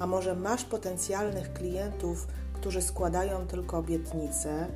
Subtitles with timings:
[0.00, 4.66] a może masz potencjalnych klientów, którzy składają tylko obietnice,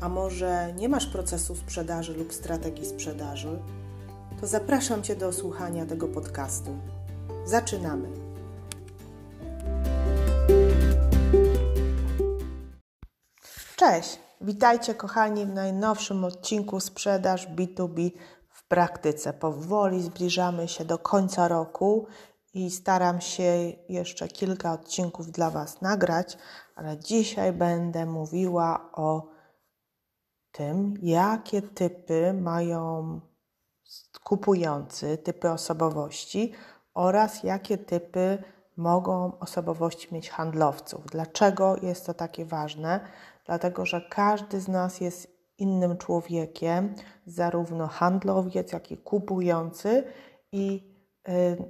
[0.00, 3.58] a może nie masz procesu sprzedaży lub strategii sprzedaży,
[4.40, 6.70] to zapraszam Cię do słuchania tego podcastu.
[7.44, 8.08] Zaczynamy!
[13.76, 14.18] Cześć!
[14.40, 18.10] Witajcie kochani w najnowszym odcinku Sprzedaż B2B
[18.48, 19.32] w praktyce.
[19.32, 22.06] Powoli zbliżamy się do końca roku
[22.54, 26.38] i staram się jeszcze kilka odcinków dla Was nagrać,
[26.74, 29.28] ale dzisiaj będę mówiła o
[30.52, 33.20] tym, jakie typy mają
[34.24, 36.52] kupujący, typy osobowości
[36.94, 38.42] oraz jakie typy
[38.76, 41.06] mogą osobowości mieć handlowców.
[41.06, 43.00] Dlaczego jest to takie ważne?
[43.46, 46.94] Dlatego, że każdy z nas jest innym człowiekiem,
[47.26, 50.04] zarówno handlowiec, jak i kupujący,
[50.52, 50.91] i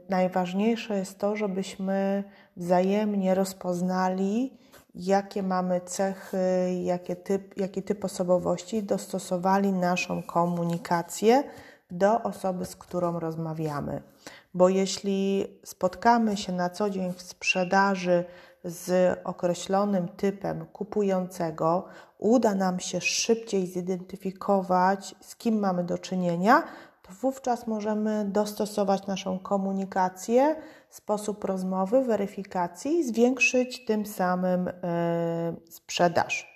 [0.09, 2.25] najważniejsze jest to, żebyśmy
[2.57, 4.59] wzajemnie rozpoznali,
[4.95, 6.39] jakie mamy cechy,
[6.83, 11.45] jakie typ, jaki typ osobowości, dostosowali naszą komunikację
[11.91, 14.03] do osoby, z którą rozmawiamy.
[14.55, 18.25] Bo jeśli spotkamy się na co dzień w sprzedaży
[18.65, 21.85] z określonym typem kupującego,
[22.19, 26.63] uda nam się szybciej zidentyfikować, z kim mamy do czynienia,
[27.21, 30.57] wówczas możemy dostosować naszą komunikację,
[30.91, 34.73] sposób rozmowy, weryfikacji i zwiększyć tym samym y,
[35.71, 36.53] sprzedaż.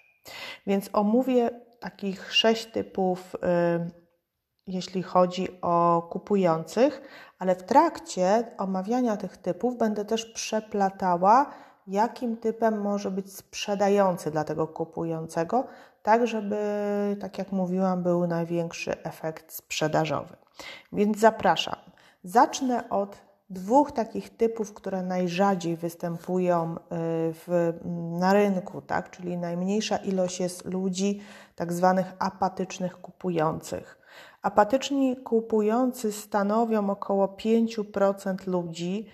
[0.67, 1.51] Więc omówię
[1.81, 3.39] takich sześć typów, y,
[4.67, 7.03] jeśli chodzi o kupujących,
[7.39, 11.51] ale w trakcie omawiania tych typów będę też przeplatała,
[11.87, 15.65] jakim typem może być sprzedający dla tego kupującego,
[16.03, 16.57] tak żeby,
[17.21, 20.46] tak jak mówiłam, był największy efekt sprzedażowy.
[20.93, 21.77] Więc zapraszam.
[22.25, 23.17] Zacznę od
[23.51, 26.79] dwóch takich typów, które najrzadziej występują y,
[27.33, 27.73] w,
[28.21, 29.11] na rynku, tak?
[29.11, 31.21] czyli najmniejsza ilość jest ludzi
[31.55, 33.99] tak zwanych apatycznych kupujących.
[34.43, 39.07] Apatyczni kupujący stanowią około 5% ludzi,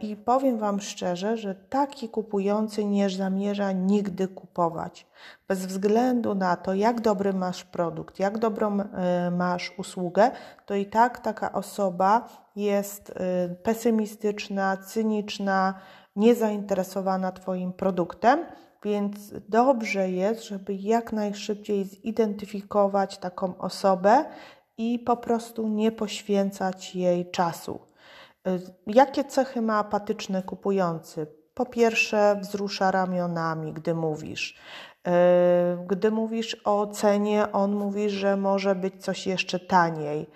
[0.00, 5.06] I powiem Wam szczerze, że taki kupujący nie zamierza nigdy kupować.
[5.48, 10.30] Bez względu na to, jak dobry masz produkt, jak dobrą e, masz usługę,
[10.66, 15.74] to i tak taka osoba jest e, pesymistyczna, cyniczna,
[16.16, 18.46] niezainteresowana Twoim produktem.
[18.82, 24.24] Więc dobrze jest, żeby jak najszybciej zidentyfikować taką osobę
[24.78, 27.93] i po prostu nie poświęcać jej czasu.
[28.86, 31.26] Jakie cechy ma apatyczny kupujący?
[31.54, 34.58] Po pierwsze, wzrusza ramionami, gdy mówisz.
[35.06, 40.26] E, gdy mówisz o cenie, on mówi, że może być coś jeszcze taniej.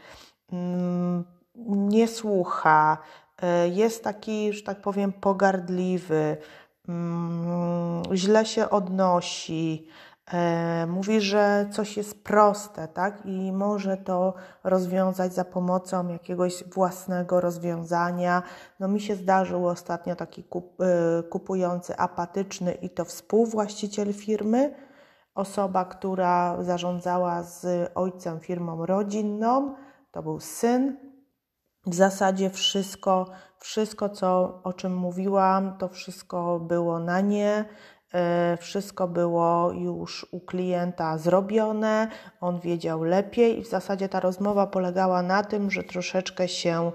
[0.53, 1.25] Mm,
[1.67, 2.99] nie słucha,
[3.43, 6.37] e, jest taki, że tak powiem, pogardliwy,
[6.89, 9.89] mm, źle się odnosi,
[10.87, 13.27] mówi, że coś jest proste, tak?
[13.27, 14.35] I może to
[14.65, 18.43] rozwiązać za pomocą jakiegoś własnego rozwiązania.
[18.81, 24.75] No mi się zdarzył ostatnio taki e, kupujący apatyczny i to współwłaściciel firmy,
[25.35, 29.75] osoba, która zarządzała z ojcem firmą rodzinną,
[30.11, 30.97] to był syn.
[31.87, 33.27] W zasadzie wszystko,
[33.59, 37.98] wszystko co, o czym mówiłam, to wszystko było na nie E,
[38.61, 42.09] wszystko było już u klienta zrobione,
[42.41, 46.93] on wiedział lepiej i w zasadzie ta rozmowa polegała na tym, że troszeczkę się,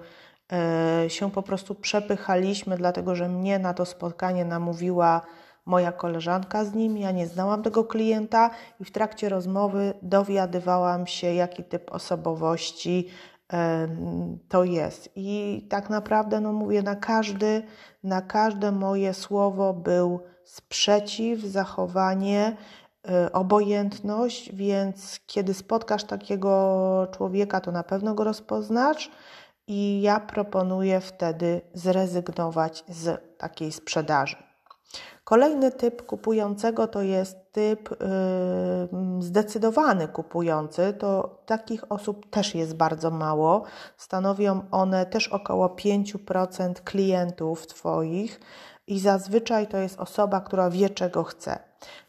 [0.54, 5.22] e, się po prostu przepychaliśmy, dlatego że mnie na to spotkanie namówiła
[5.66, 6.98] moja koleżanka z nim.
[6.98, 8.50] Ja nie znałam tego klienta
[8.80, 13.08] i w trakcie rozmowy dowiadywałam się, jaki typ osobowości
[13.54, 13.88] e,
[14.50, 15.10] to jest.
[15.16, 17.64] I tak naprawdę, no mówię, na, każdy,
[18.04, 22.58] na każde moje słowo był sprzeciw, zachowanie,
[23.28, 29.12] y, obojętność, więc kiedy spotkasz takiego człowieka, to na pewno go rozpoznasz
[29.68, 34.36] i ja proponuję wtedy zrezygnować z takiej sprzedaży.
[35.24, 40.94] Kolejny typ kupującego to jest typ yy, zdecydowany kupujący.
[41.00, 43.64] To takich osób też jest bardzo mało.
[43.98, 48.40] Stanowią one też około 5% klientów Twoich
[48.88, 51.60] i zazwyczaj to jest osoba, która wie, czego chce.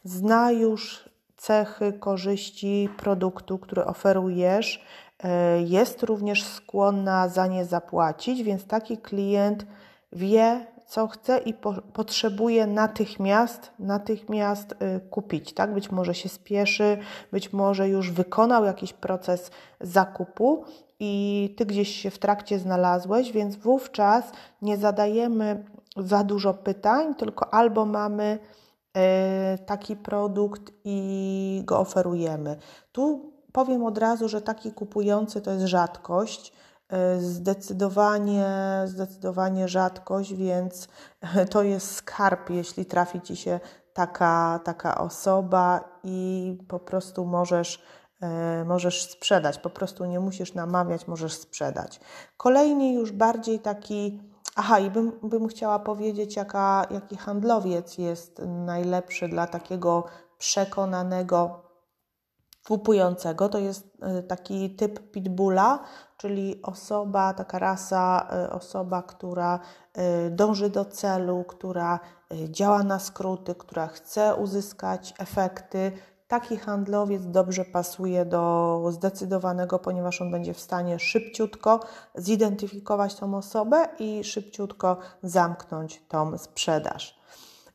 [0.05, 4.85] Zna już cechy, korzyści produktu, który oferujesz,
[5.25, 5.31] yy,
[5.63, 9.67] jest również skłonna za nie zapłacić, więc taki klient
[10.13, 15.53] wie, co chce i po, potrzebuje natychmiast, natychmiast y, kupić.
[15.53, 15.75] Tak?
[15.75, 16.99] Być może się spieszy,
[17.33, 19.51] być może już wykonał jakiś proces
[19.81, 20.65] zakupu
[21.01, 24.25] i ty gdzieś się w trakcie znalazłeś, więc wówczas
[24.63, 25.65] nie zadajemy
[25.97, 28.39] za dużo pytań, tylko albo mamy
[28.97, 32.57] y, taki produkt i go oferujemy.
[32.93, 36.53] Tu powiem od razu, że taki kupujący to jest rzadkość
[36.89, 38.47] E, zdecydowanie,
[38.85, 40.89] zdecydowanie rzadkość, więc
[41.53, 43.61] to jest skarb, jeśli trafi Ci się
[43.93, 47.83] taka, taka osoba i po prostu możesz,
[48.23, 49.59] e, możesz sprzedać.
[49.59, 52.01] Po prostu nie musisz namawiać, możesz sprzedać.
[52.37, 54.34] Kolejny już bardziej taki.
[54.57, 60.05] Aha, i bym, bym chciała powiedzieć, jaka, jaki handlowiec jest najlepszy dla takiego
[60.39, 61.65] przekonanego
[62.67, 63.49] kupującego.
[63.49, 65.79] To jest e, taki typ pitbulla,
[66.17, 69.61] czyli osoba, taka rasa, e, osoba, która
[69.93, 72.01] e, dąży do celu, która
[72.51, 75.93] działa na skróty, która chce uzyskać efekty.
[76.29, 81.81] Taki handlowiec dobrze pasuje do zdecydowanego, ponieważ on będzie w stanie szybciutko
[82.15, 87.21] zidentyfikować tą osobę i szybciutko zamknąć tą sprzedaż.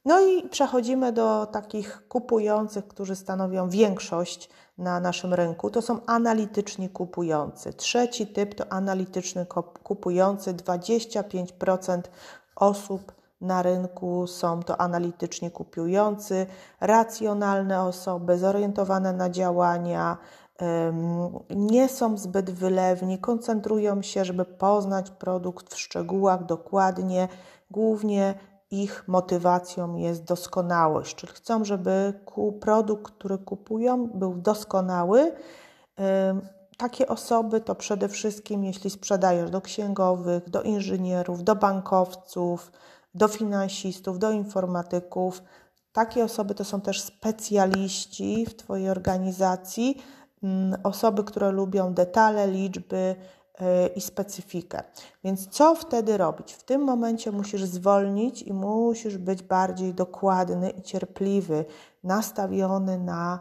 [0.06, 5.70] No i przechodzimy do takich kupujących, którzy stanowią większość na naszym rynku.
[5.70, 7.74] To są analityczni kupujący.
[7.74, 9.46] Trzeci typ to analityczny
[9.84, 10.54] kupujący.
[10.54, 12.02] 25%
[12.56, 16.46] osób na rynku są to analityczni kupujący,
[16.82, 20.18] racjonalne osoby, zorientowane na działania,
[21.50, 27.28] nie są zbyt wylewni, koncentrują się, żeby poznać produkt w szczegółach dokładnie,
[27.72, 28.34] głównie
[28.72, 32.14] ich motywacją jest doskonałość, czyli chcą, żeby
[32.62, 35.32] produkt, który kupują, był doskonały.
[36.78, 42.72] Takie osoby to przede wszystkim, jeśli sprzedajesz do księgowych, do inżynierów, do bankowców,
[43.14, 45.44] do finansistów, do informatyków,
[45.92, 50.02] takie osoby to są też specjaliści w Twojej organizacji,
[50.84, 53.16] osoby, które lubią detale, liczby,
[53.62, 54.84] Y, i specyfikę.
[55.24, 56.54] Więc co wtedy robić?
[56.54, 61.66] W tym momencie musisz zwolnić i musisz być bardziej dokładny i cierpliwy,
[62.04, 63.40] nastawiony na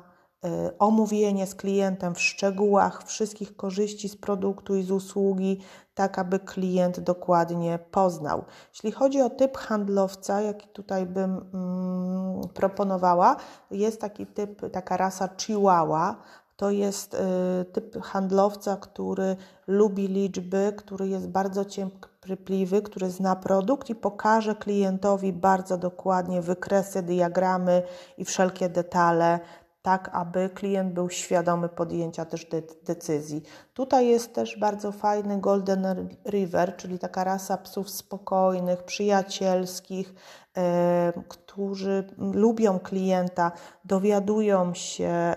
[0.78, 5.60] omówienie z klientem w szczegółach wszystkich korzyści z produktu i z usługi,
[5.94, 8.44] tak aby klient dokładnie poznał.
[8.72, 13.36] Jeśli chodzi o typ handlowca, jaki tutaj bym mm, proponowała,
[13.70, 16.22] jest taki typ, taka rasa Chihuahua
[16.58, 17.18] to jest y,
[17.64, 19.36] typ handlowca, który
[19.66, 27.02] lubi liczby, który jest bardzo cierpliwy, który zna produkt i pokaże klientowi bardzo dokładnie wykresy,
[27.02, 27.82] diagramy
[28.16, 29.40] i wszelkie detale,
[29.82, 33.42] tak aby klient był świadomy podjęcia też de decyzji.
[33.74, 40.14] Tutaj jest też bardzo fajny Golden River, czyli taka rasa psów spokojnych, przyjacielskich,
[40.56, 43.52] e, którzy lubią klienta,
[43.84, 45.36] dowiadują się, e,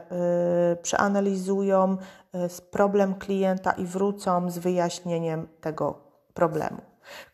[0.82, 1.98] przeanalizują
[2.34, 6.00] e, problem klienta i wrócą z wyjaśnieniem tego
[6.34, 6.82] problemu.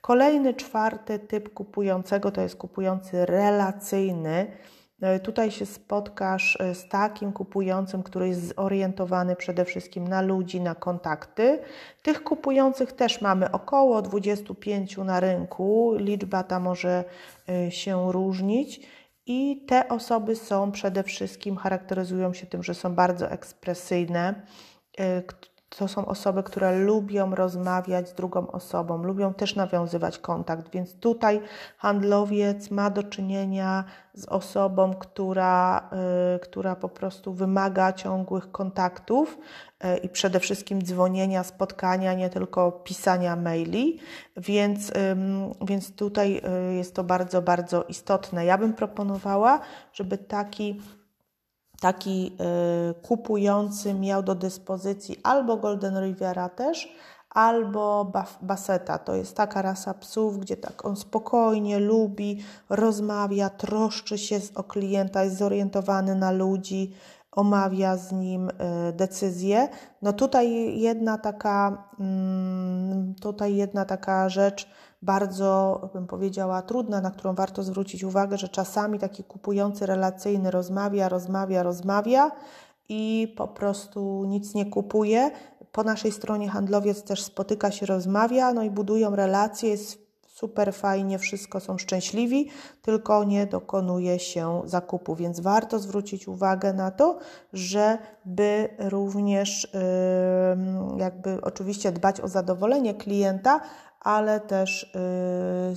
[0.01, 4.51] Kolejny, czwarty typ kupującego to jest kupujący relacyjny
[5.23, 10.75] tutaj się spotkasz e, z takim kupującym, który jest zorientowany przede wszystkim na ludzi, na
[10.75, 11.59] kontakty.
[12.01, 17.03] Tych kupujących też mamy około 25 na rynku, liczba ta może
[17.49, 18.87] e, się różnić.
[19.25, 24.41] I te osoby są przede wszystkim, charakteryzują się tym, że są bardzo ekspresyjne,
[25.69, 31.41] to są osoby, które lubią rozmawiać z drugą osobą, lubią też nawiązywać kontakt, więc tutaj
[31.77, 33.83] handlowiec ma do czynienia
[34.13, 35.89] z osobą, która,
[36.35, 39.37] y, która po prostu wymaga ciągłych kontaktów
[39.83, 43.99] y, i przede wszystkim dzwonienia, spotkania, nie tylko pisania maili,
[44.37, 44.91] więc,
[45.61, 48.45] więc tutaj y, jest to bardzo, bardzo istotne.
[48.45, 49.59] Ja bym proponowała,
[49.93, 50.81] żeby taki
[51.81, 52.37] taki
[52.91, 56.95] y, kupujący miał do dyspozycji albo Golden Riviera też,
[57.29, 58.97] albo Baseta.
[58.97, 65.23] To jest taka rasa psów, gdzie tak on spokojnie lubi, rozmawia, troszczy się o klienta,
[65.23, 66.93] jest zorientowany na ludzi,
[67.31, 68.53] omawia z nim y,
[68.93, 69.69] decyzje.
[70.01, 74.69] No tutaj jedna taka, mm, tutaj jedna taka rzecz
[75.01, 81.09] bardzo, bym powiedziała, trudna, na którą warto zwrócić uwagę, że czasami taki kupujący relacyjny rozmawia,
[81.09, 82.31] rozmawia, rozmawia
[82.89, 85.31] i po prostu nic nie kupuje.
[85.71, 90.06] Po naszej stronie handlowiec też spotyka się, rozmawia, no i budują relacje, jest
[90.39, 92.49] super fajnie, wszystko są szczęśliwi,
[92.81, 97.19] tylko nie dokonuje się zakupu, więc warto zwrócić uwagę na to,
[97.53, 99.71] żeby również
[100.97, 103.61] jakby oczywiście dbać o zadowolenie klienta,
[103.99, 104.83] ale też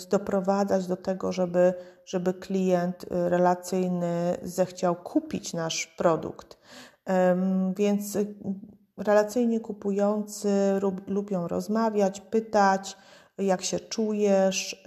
[0.04, 1.74] y, doprowadzać do tego, żeby,
[2.04, 6.58] żeby klient y, relacyjny zechciał kupić nasz produkt.
[7.76, 8.18] Więc
[8.96, 10.50] relacyjnie kupujący
[11.06, 12.96] lubią rozmawiać, pytać,
[13.40, 14.84] jak się czujesz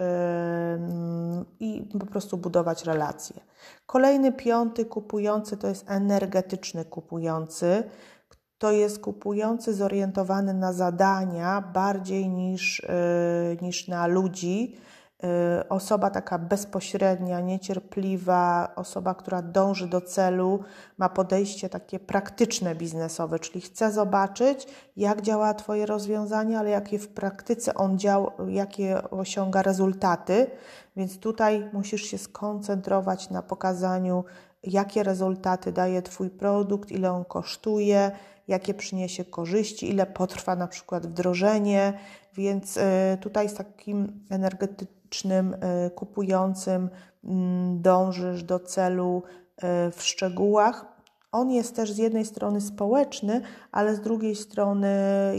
[1.60, 3.40] i po prostu budować relacje.
[3.86, 7.82] Kolejny, piąty kupujący to jest energetyczny kupujący.
[8.58, 14.76] To jest kupujący zorientowany na zadania bardziej niż, y, niż na ludzi
[15.68, 20.60] osoba taka bezpośrednia, niecierpliwa, osoba, która dąży do celu,
[20.98, 24.66] ma podejście takie praktyczne biznesowe, czyli chce zobaczyć,
[24.96, 30.46] jak działa Twoje rozwiązanie, ale jakie w praktyce on działa, jakie osiąga rezultaty.
[30.96, 34.24] Więc tutaj musisz się skoncentrować na pokazaniu,
[34.62, 38.10] jakie rezultaty daje Twój produkt, ile on kosztuje,
[38.48, 41.92] jakie przyniesie korzyści, ile potrwa na przykład wdrożenie.
[42.34, 42.80] Więc y,
[43.20, 46.90] tutaj z takim energetycznym E, kupującym
[47.24, 49.22] mm, dążysz do celu
[49.56, 50.86] e, w szczegółach.
[51.32, 53.40] On jest też z jednej strony społeczny,
[53.72, 54.88] ale z drugiej strony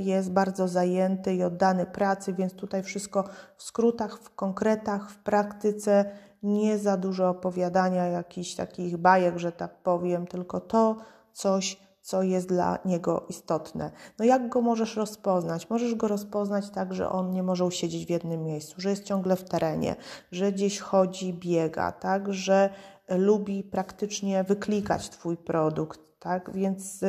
[0.04, 3.24] jest bardzo zajęty i oddany pracy, więc tutaj wszystko
[3.58, 6.06] w skrótach, w konkretach, w praktyce,
[6.44, 10.96] nie za dużo opowiadania jakichś takich bajek, że tak powiem, tylko to
[11.34, 13.92] coś co jest dla niego istotne.
[14.20, 15.70] No jak go możesz rozpoznać?
[15.70, 19.36] Możesz go rozpoznać tak, że on nie może usiedzieć w jednym miejscu, że jest ciągle
[19.36, 19.96] w terenie,
[20.32, 22.70] że gdzieś chodzi, biega, tak, że
[23.10, 26.52] lubi praktycznie wyklikać Twój produkt, tak?
[26.54, 27.04] Więc,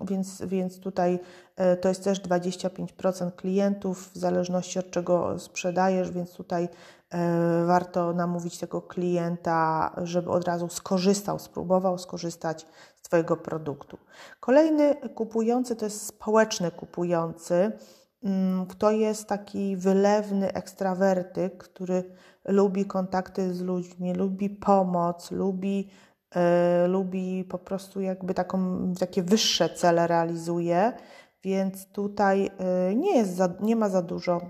[0.00, 1.18] więc, więc tutaj
[1.56, 6.68] e, to jest też 25% klientów, w zależności od czego sprzedajesz, więc tutaj
[7.10, 12.66] e, warto namówić tego klienta, żeby od razu skorzystał, spróbował skorzystać
[13.02, 13.98] Twojego produktu.
[14.40, 17.72] Kolejny kupujący to jest społeczny kupujący.
[18.78, 22.04] To jest taki wylewny ekstrawertyk, który
[22.44, 25.90] lubi kontakty z ludźmi, lubi pomoc, lubi
[26.84, 28.58] y, lubi po prostu jakby taką,
[29.00, 30.92] takie wyższe cele realizuje,
[31.42, 32.50] więc tutaj
[32.90, 34.40] y, nie, jest za, nie ma za dużo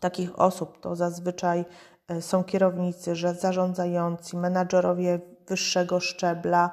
[0.00, 0.80] takich osób.
[0.80, 1.64] To zazwyczaj
[2.10, 6.70] y, są kierownicy, że zarządzający, menadżerowie wyższego szczebla,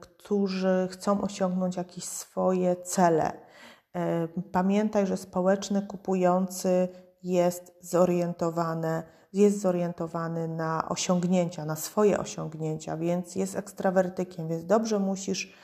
[0.00, 3.32] którzy chcą osiągnąć jakieś swoje cele.
[4.52, 6.88] Pamiętaj, że społeczny kupujący
[7.22, 15.54] jest zorientowany jest zorientowany na osiągnięcia, na swoje osiągnięcia, więc jest ekstrawertykiem, więc dobrze musisz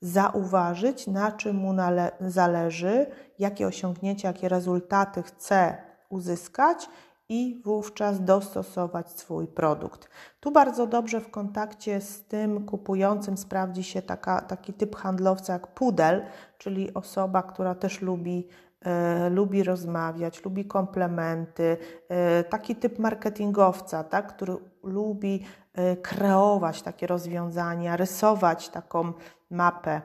[0.00, 1.74] zauważyć, na czym mu
[2.20, 3.06] zależy,
[3.38, 5.76] jakie osiągnięcia, jakie rezultaty chce
[6.08, 6.88] uzyskać
[7.28, 10.08] i wówczas dostosować swój produkt.
[10.40, 15.66] Tu bardzo dobrze w kontakcie z tym kupującym sprawdzi się taka, taki typ handlowca jak
[15.66, 16.22] pudel,
[16.58, 18.48] czyli osoba, która też lubi
[18.86, 21.76] E, lubi rozmawiać, lubi komplementy,
[22.08, 29.12] e, taki typ marketingowca, tak, który lubi e, kreować takie rozwiązania, rysować taką
[29.50, 30.00] mapę,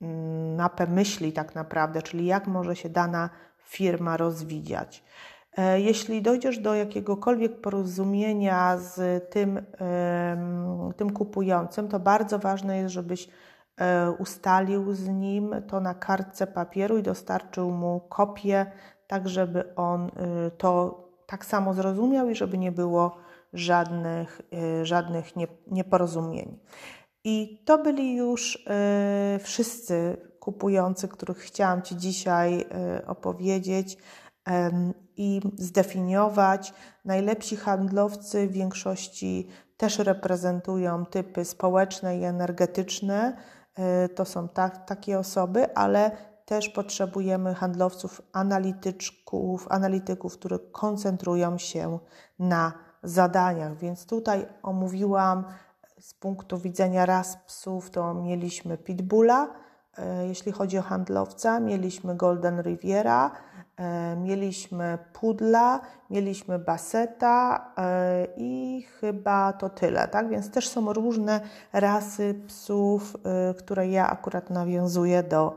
[0.00, 5.04] mm, mapę myśli tak naprawdę, czyli jak może się dana firma rozwijać.
[5.76, 9.62] Jeśli dojdziesz do jakiegokolwiek porozumienia z tym,
[10.96, 13.28] tym kupującym, to bardzo ważne jest, żebyś
[13.80, 18.66] E, ustalił z nim to na kartce papieru i dostarczył mu kopię,
[19.06, 20.10] tak żeby on y,
[20.58, 23.16] to tak samo zrozumiał i żeby nie było
[23.52, 24.40] żadnych,
[24.80, 25.26] y, żadnych
[25.66, 26.58] nieporozumień.
[27.24, 32.64] I to byli już y, wszyscy kupujący, których chciałam Ci dzisiaj
[33.06, 33.98] opowiedzieć
[35.16, 36.74] i zdefiniować.
[37.04, 43.36] Najlepsi handlowcy w większości też reprezentują typy społeczne i energetyczne
[43.78, 46.10] Y, to są tak, takie osoby, ale
[46.44, 51.98] też potrzebujemy handlowców, analityczków, analityków, którzy koncentrują się
[52.38, 52.72] na
[53.02, 53.76] zadaniach.
[53.76, 55.44] Więc tutaj omówiłam
[56.00, 59.48] z punktu widzenia ras psów, to mieliśmy Pitbulla,
[59.98, 63.55] y, jeśli chodzi o handlowca, mieliśmy Golden Riviera, E,
[64.16, 65.80] mieliśmy pudla,
[66.10, 70.28] mieliśmy baseta e, i chyba to tyle, tak?
[70.28, 71.40] Więc też są różne
[71.72, 75.56] rasy psów, e, które ja akurat nawiązuję do,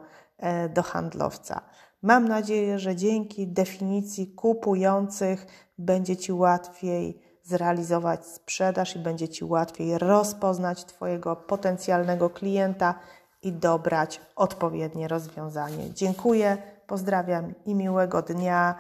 [0.73, 1.61] do handlowca.
[2.01, 5.47] Mam nadzieję, że dzięki definicji kupujących
[5.77, 12.95] będzie Ci łatwiej zrealizować sprzedaż i będzie Ci łatwiej rozpoznać Twojego potencjalnego klienta
[13.41, 15.93] i dobrać odpowiednie rozwiązanie.
[15.93, 16.57] Dziękuję,
[16.89, 18.75] pozdrawiam i miłego dnia.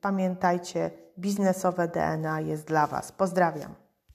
[0.00, 3.12] Pamiętajcie, biznesowe DNA jest dla Was.
[3.12, 3.85] Pozdrawiam.